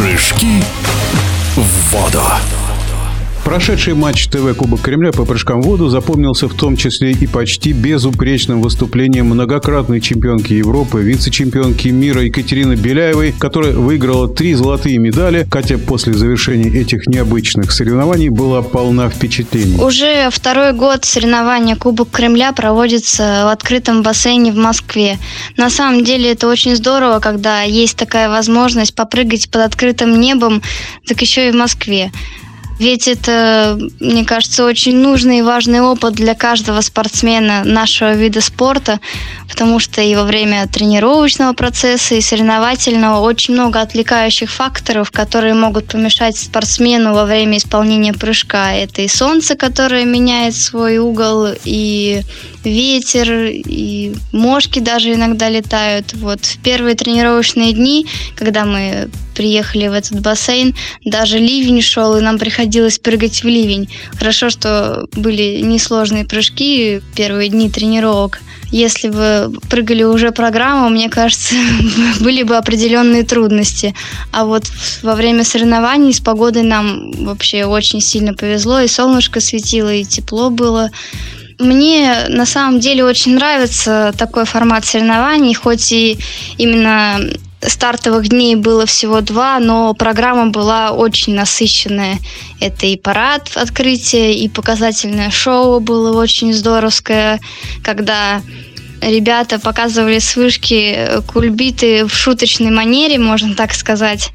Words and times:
Прыжки 0.00 0.64
в 1.56 1.92
воду. 1.92 2.22
Прошедший 3.50 3.94
матч 3.94 4.28
ТВ 4.28 4.54
Кубок 4.56 4.80
Кремля 4.80 5.10
по 5.10 5.24
прыжкам 5.24 5.60
в 5.60 5.64
воду 5.64 5.88
запомнился 5.88 6.48
в 6.48 6.54
том 6.54 6.76
числе 6.76 7.10
и 7.10 7.26
почти 7.26 7.72
безупречным 7.72 8.62
выступлением 8.62 9.26
многократной 9.26 10.00
чемпионки 10.00 10.52
Европы, 10.52 11.02
вице-чемпионки 11.02 11.88
мира 11.88 12.22
Екатерины 12.22 12.74
Беляевой, 12.74 13.34
которая 13.36 13.72
выиграла 13.72 14.28
три 14.28 14.54
золотые 14.54 14.98
медали. 14.98 15.48
Катя 15.50 15.78
после 15.78 16.12
завершения 16.12 16.70
этих 16.70 17.08
необычных 17.08 17.72
соревнований 17.72 18.28
была 18.28 18.62
полна 18.62 19.10
впечатлений. 19.10 19.82
Уже 19.82 20.30
второй 20.30 20.72
год 20.72 21.04
соревнования 21.04 21.74
Кубок 21.74 22.10
Кремля 22.12 22.52
проводится 22.52 23.46
в 23.46 23.48
открытом 23.48 24.04
бассейне 24.04 24.52
в 24.52 24.58
Москве. 24.58 25.18
На 25.56 25.70
самом 25.70 26.04
деле 26.04 26.30
это 26.30 26.46
очень 26.46 26.76
здорово, 26.76 27.18
когда 27.18 27.62
есть 27.62 27.96
такая 27.96 28.28
возможность 28.28 28.94
попрыгать 28.94 29.50
под 29.50 29.62
открытым 29.62 30.20
небом, 30.20 30.62
так 31.04 31.20
еще 31.20 31.48
и 31.48 31.50
в 31.50 31.56
Москве. 31.56 32.12
Ведь 32.80 33.08
это, 33.08 33.78
мне 34.00 34.24
кажется, 34.24 34.64
очень 34.64 34.96
нужный 34.96 35.40
и 35.40 35.42
важный 35.42 35.82
опыт 35.82 36.14
для 36.14 36.34
каждого 36.34 36.80
спортсмена 36.80 37.62
нашего 37.62 38.14
вида 38.14 38.40
спорта, 38.40 39.00
потому 39.50 39.78
что 39.78 40.00
и 40.00 40.14
во 40.14 40.24
время 40.24 40.66
тренировочного 40.66 41.52
процесса, 41.52 42.14
и 42.14 42.22
соревновательного 42.22 43.20
очень 43.20 43.52
много 43.52 43.82
отвлекающих 43.82 44.50
факторов, 44.50 45.10
которые 45.10 45.52
могут 45.52 45.88
помешать 45.88 46.38
спортсмену 46.38 47.12
во 47.12 47.26
время 47.26 47.58
исполнения 47.58 48.14
прыжка. 48.14 48.72
Это 48.72 49.02
и 49.02 49.08
солнце, 49.08 49.56
которое 49.56 50.06
меняет 50.06 50.56
свой 50.56 50.96
угол, 50.96 51.48
и 51.66 52.22
ветер, 52.64 53.50
и 53.50 54.14
мошки 54.32 54.78
даже 54.80 55.14
иногда 55.14 55.48
летают. 55.48 56.12
Вот 56.14 56.44
в 56.44 56.58
первые 56.62 56.94
тренировочные 56.94 57.72
дни, 57.72 58.06
когда 58.36 58.64
мы 58.64 59.08
приехали 59.34 59.88
в 59.88 59.92
этот 59.92 60.20
бассейн, 60.20 60.74
даже 61.04 61.38
ливень 61.38 61.80
шел, 61.80 62.16
и 62.16 62.20
нам 62.20 62.38
приходилось 62.38 62.98
прыгать 62.98 63.42
в 63.42 63.46
ливень. 63.46 63.88
Хорошо, 64.18 64.50
что 64.50 65.06
были 65.12 65.60
несложные 65.62 66.24
прыжки 66.24 67.00
первые 67.14 67.48
дни 67.48 67.70
тренировок. 67.70 68.40
Если 68.70 69.08
бы 69.08 69.52
прыгали 69.68 70.04
уже 70.04 70.30
программу, 70.30 70.90
мне 70.90 71.08
кажется, 71.08 71.54
были 72.20 72.42
бы 72.42 72.56
определенные 72.56 73.24
трудности. 73.24 73.94
А 74.32 74.44
вот 74.44 74.64
во 75.02 75.14
время 75.14 75.42
соревнований 75.42 76.12
с 76.12 76.20
погодой 76.20 76.62
нам 76.62 77.10
вообще 77.12 77.64
очень 77.64 78.00
сильно 78.00 78.34
повезло, 78.34 78.80
и 78.80 78.88
солнышко 78.88 79.40
светило, 79.40 79.92
и 79.92 80.04
тепло 80.04 80.50
было. 80.50 80.90
Мне 81.60 82.24
на 82.28 82.46
самом 82.46 82.80
деле 82.80 83.04
очень 83.04 83.34
нравится 83.34 84.14
такой 84.16 84.46
формат 84.46 84.86
соревнований, 84.86 85.52
хоть 85.54 85.92
и 85.92 86.18
именно 86.56 87.20
стартовых 87.60 88.28
дней 88.28 88.56
было 88.56 88.86
всего 88.86 89.20
два, 89.20 89.58
но 89.58 89.92
программа 89.92 90.46
была 90.46 90.92
очень 90.92 91.34
насыщенная. 91.34 92.18
Это 92.60 92.86
и 92.86 92.96
парад 92.96 93.50
открытия, 93.54 94.32
и 94.34 94.48
показательное 94.48 95.30
шоу 95.30 95.80
было 95.80 96.18
очень 96.18 96.54
здоровское, 96.54 97.38
когда 97.84 98.40
ребята 99.02 99.58
показывали 99.58 100.18
с 100.18 100.36
вышки 100.36 101.08
кульбиты 101.26 102.06
в 102.06 102.14
шуточной 102.14 102.70
манере, 102.70 103.18
можно 103.18 103.54
так 103.54 103.74
сказать. 103.74 104.30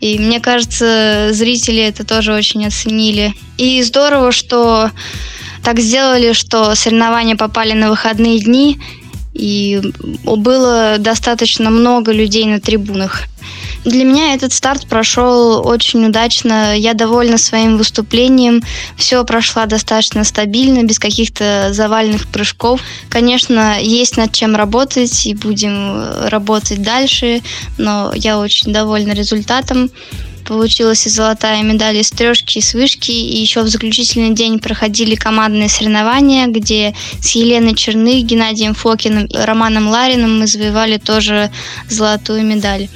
И 0.00 0.18
мне 0.18 0.40
кажется, 0.40 1.28
зрители 1.32 1.82
это 1.82 2.04
тоже 2.04 2.34
очень 2.34 2.66
оценили. 2.66 3.34
И 3.58 3.82
здорово, 3.82 4.32
что 4.32 4.90
так 5.62 5.78
сделали, 5.78 6.32
что 6.32 6.74
соревнования 6.74 7.36
попали 7.36 7.72
на 7.72 7.90
выходные 7.90 8.40
дни, 8.40 8.78
и 9.32 9.80
было 10.24 10.96
достаточно 10.98 11.70
много 11.70 12.12
людей 12.12 12.46
на 12.46 12.60
трибунах. 12.60 13.24
Для 13.84 14.04
меня 14.04 14.34
этот 14.34 14.52
старт 14.52 14.86
прошел 14.86 15.66
очень 15.66 16.04
удачно. 16.04 16.76
Я 16.76 16.92
довольна 16.92 17.38
своим 17.38 17.78
выступлением. 17.78 18.62
Все 18.96 19.24
прошло 19.24 19.64
достаточно 19.64 20.22
стабильно, 20.24 20.82
без 20.82 20.98
каких-то 20.98 21.68
завальных 21.72 22.26
прыжков. 22.26 22.82
Конечно, 23.08 23.80
есть 23.80 24.18
над 24.18 24.32
чем 24.32 24.54
работать, 24.54 25.24
и 25.24 25.34
будем 25.34 26.04
работать 26.28 26.82
дальше, 26.82 27.40
но 27.78 28.12
я 28.14 28.38
очень 28.38 28.72
довольна 28.72 29.12
результатом 29.12 29.90
получилась 30.50 31.06
и 31.06 31.10
золотая 31.10 31.62
медаль 31.62 31.98
из 31.98 32.10
трешки, 32.10 32.58
и 32.58 32.60
с 32.60 32.74
вышки. 32.74 33.12
И 33.12 33.40
еще 33.40 33.62
в 33.62 33.68
заключительный 33.68 34.34
день 34.34 34.58
проходили 34.58 35.14
командные 35.14 35.68
соревнования, 35.68 36.48
где 36.48 36.92
с 37.20 37.30
Еленой 37.36 37.76
Черных, 37.76 38.24
Геннадием 38.24 38.74
Фокиным, 38.74 39.28
Романом 39.32 39.86
Лариным 39.86 40.40
мы 40.40 40.48
завоевали 40.48 40.96
тоже 40.96 41.52
золотую 41.88 42.44
медаль. 42.44 42.88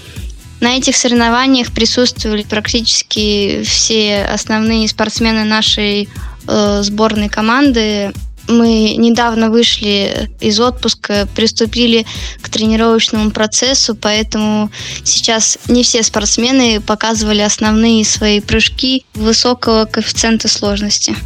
На 0.58 0.76
этих 0.76 0.96
соревнованиях 0.96 1.72
присутствовали 1.72 2.42
практически 2.42 3.62
все 3.62 4.24
основные 4.24 4.88
спортсмены 4.88 5.44
нашей 5.44 6.08
э, 6.48 6.80
сборной 6.82 7.28
команды. 7.28 8.12
Мы 8.46 8.94
недавно 8.96 9.50
вышли 9.50 10.30
из 10.40 10.60
отпуска, 10.60 11.26
приступили 11.34 12.06
к 12.42 12.48
тренировочному 12.48 13.30
процессу, 13.30 13.94
поэтому 13.94 14.70
сейчас 15.02 15.58
не 15.68 15.82
все 15.82 16.02
спортсмены 16.02 16.80
показывали 16.80 17.40
основные 17.40 18.04
свои 18.04 18.40
прыжки 18.40 19.04
высокого 19.14 19.86
коэффициента 19.86 20.48
сложности. 20.48 21.16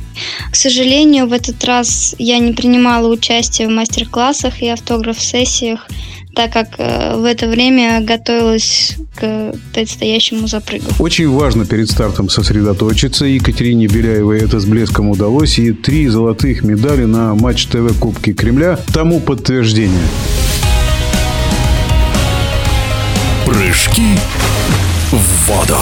К 0.51 0.57
сожалению, 0.57 1.27
в 1.27 1.33
этот 1.33 1.63
раз 1.65 2.15
я 2.19 2.39
не 2.39 2.53
принимала 2.53 3.09
участие 3.09 3.69
в 3.69 3.73
мастер-классах 3.73 4.63
и 4.63 4.69
автограф-сессиях, 4.69 5.87
так 6.39 6.53
как 6.53 6.69
э, 6.79 7.17
в 7.17 7.25
это 7.25 7.49
время 7.49 8.01
готовилась 8.01 8.97
к 9.17 9.53
предстоящему 9.75 10.47
запрыгу. 10.47 10.85
Очень 11.01 11.29
важно 11.29 11.67
перед 11.67 11.91
стартом 11.91 12.29
сосредоточиться. 12.29 13.25
Екатерине 13.25 13.89
Беляевой 13.89 14.39
это 14.39 14.61
с 14.61 14.65
блеском 14.65 15.11
удалось. 15.11 15.59
И 15.59 15.73
три 15.73 16.07
золотых 16.07 16.63
медали 16.63 17.07
на 17.07 17.35
Матч 17.35 17.67
ТВ 17.67 17.93
Кубки 17.99 18.33
Кремля 18.33 18.79
тому 18.95 19.19
подтверждение. 19.19 20.07
Прыжки 23.45 24.15
в 25.11 25.49
воду. 25.49 25.77